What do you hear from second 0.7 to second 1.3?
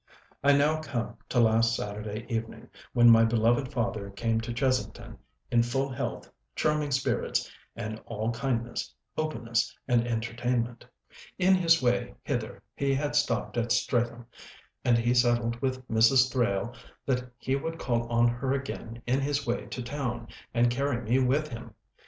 come